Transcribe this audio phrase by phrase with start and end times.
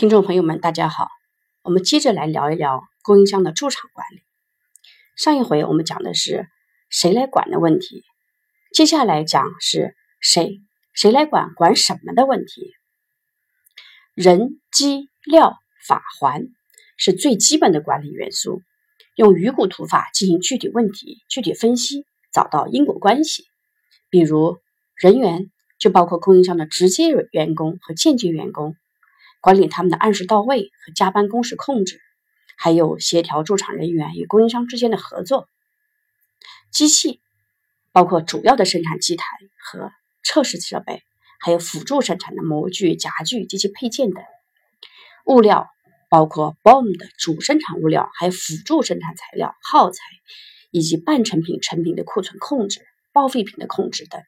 [0.00, 1.08] 听众朋友们，大家好，
[1.60, 4.22] 我们接着来聊一聊供应商的驻场管理。
[5.14, 6.48] 上一回我们讲的是
[6.88, 8.02] 谁来管的问题，
[8.72, 10.62] 接下来讲是谁
[10.94, 12.72] 谁来管管什么的问题。
[14.14, 16.44] 人、机、料、法、环
[16.96, 18.62] 是最基本的管理元素，
[19.16, 23.44] 用鱼骨图法进行具体问题具体分析，找到因果关系。
[24.08, 24.56] 比如
[24.94, 28.76] 人员就包括供应商的直接员工和间接员工。
[29.40, 32.00] 管理他们的按时到位和加班工时控制，
[32.56, 35.48] 还有协调驻场人员与供应商之间的合作。
[36.70, 37.20] 机器
[37.92, 39.24] 包括主要的生产机台
[39.58, 41.02] 和测试设备，
[41.40, 44.22] 还有辅助生产的模具、夹具及其配件等。
[45.24, 45.68] 物料
[46.08, 50.02] 包括 BOM 的主生产物料，还有辅助生产材料、耗材
[50.70, 54.22] 以及半成品、成品的库存控制、报废品的控制等。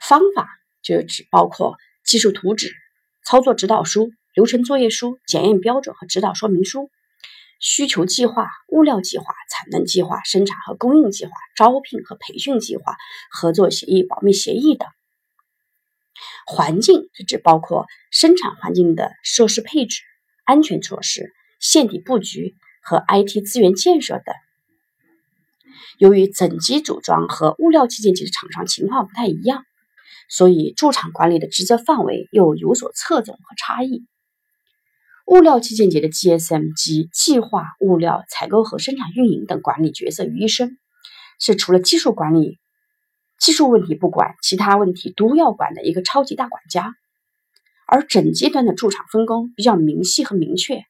[0.00, 0.48] 方法
[0.82, 2.74] 就只包括技术图纸。
[3.30, 6.90] 操作指导书、流程作业书、检验标准和指导说明书、
[7.60, 12.96] 需求计划、物料计划、产能计划、生产和供应计划、招聘和培训计划、
[13.30, 14.88] 合作协议、保密协议等。
[16.44, 20.02] 环境是指包括生产环境的设施配置、
[20.44, 24.34] 安全措施、线体布局和 IT 资源建设等。
[25.98, 29.64] 由于整机组装和物料器件级的厂商情况不太一样。
[30.30, 34.06] 所以，驻场管理的职责范围又有所侧重和差异。
[35.26, 40.78] 物料器件节的 GSM 及计划物料采购和生产运营等管理角色于一身，
[41.40, 42.58] 是除了技术管理、
[43.38, 46.94] 技术问题不管，其他问题都要管的一个超级大管家。
[47.86, 50.84] 而整阶段的驻场分工比较明细和明确，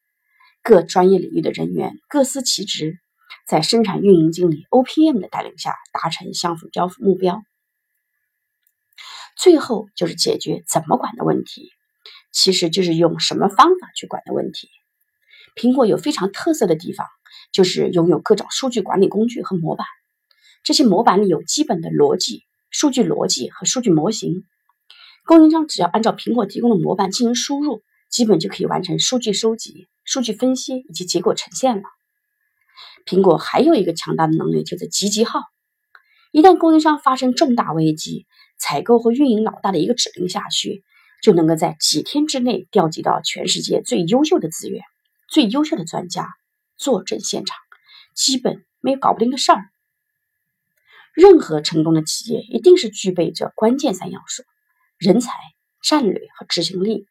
[0.63, 2.99] 各专业领域的人员各司其职，
[3.47, 7.43] 在生产运营经理 OPM 的带领下达成相互交付目标。
[9.41, 11.71] 最后就是解决怎么管的问题，
[12.31, 14.69] 其实就是用什么方法去管的问题。
[15.57, 17.07] 苹果有非常特色的地方，
[17.51, 19.87] 就是拥有各种数据管理工具和模板。
[20.63, 24.45] 这些模板里有基本的逻辑、数据逻辑和数据模型。
[25.25, 31.85] 供应商只要按照苹果提供的模板进行输入，基本就可以完成数据收集、数据分析以及结果呈现了。
[33.07, 35.41] 苹果还有一个强大的能力，就是集集号。
[36.31, 38.27] 一旦供应商发生重大危机，
[38.61, 40.85] 采购和运营老大的一个指令下去，
[41.23, 44.85] 就能够在几天之内调集到全世界最优秀的资源、
[45.29, 46.29] 最优秀的专家
[46.77, 47.57] 坐镇现场，
[48.15, 49.65] 基本没有搞不定的事儿。
[51.15, 54.45] 任何成功的企业一定是具备着关键三要素：
[54.99, 55.33] 人才、
[55.83, 57.07] 战略和执行力。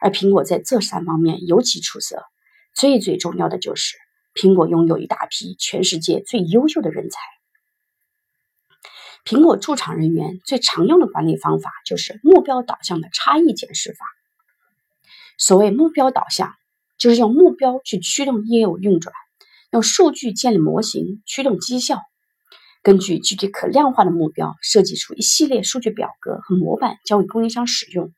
[0.00, 2.24] 而苹果在这三方面尤其出色。
[2.74, 3.96] 最最重要的就是，
[4.34, 7.18] 苹果拥有一大批全世界最优秀的人才。
[9.26, 14.06] 苹果驻场人员最常用的管理方法就是目标导向的差异检视法。
[15.36, 16.54] 所谓目标导向，
[16.96, 19.12] 就是用目标去驱动业务运转，
[19.72, 22.02] 用数据建立模型驱动绩效，
[22.84, 28.12] 根据具体可量化的目标设计出一系列数据表格和模板交给供应商使用。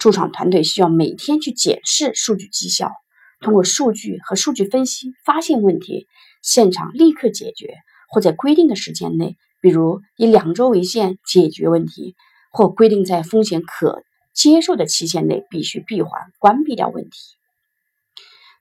[0.00, 2.90] 驻场团队需要每天去检视数据绩效，
[3.38, 6.08] 通过数据和数据分析发现问题，
[6.42, 7.76] 现场立刻解决，
[8.08, 9.36] 或在规定的时间内。
[9.60, 12.16] 比如以两周为限解决问题，
[12.50, 17.10] 或规定在风险可接受的期限内必须闭环关闭掉问题。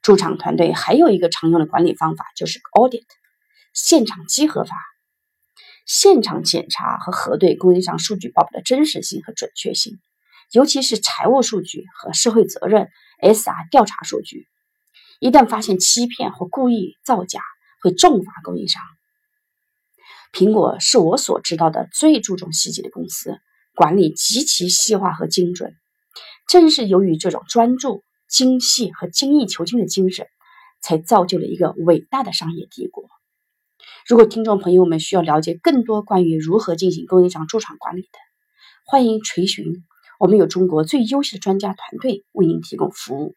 [0.02, 3.04] 驻场团队还有一个常用的管理方法，就是 audit
[3.74, 4.76] 现场稽核法，
[5.86, 10.00] 现场检查和核对供应商数据报表的真实性和准确性，
[10.52, 12.90] 尤其是财务数据和社会责任
[13.22, 14.48] SR 调查数据。
[15.20, 17.42] 一旦发现欺骗或故意造假，
[17.82, 18.82] 会重罚供应商。
[20.32, 23.40] 苹果是我所知道的最注重细节的公司，
[23.76, 25.76] 管理极其细化和精准。
[26.48, 30.28] 正是由于这种专注、精细和精益求精的精神，
[30.82, 33.10] 才造就了一个伟大的商业帝国。
[34.08, 38.20] 如果听众朋友们需要了解更多关于如何进行供应商驻场管理的，
[38.86, 39.84] 欢迎垂询，
[40.20, 43.34] 我们有中国最优秀的专家团队为您提供服务。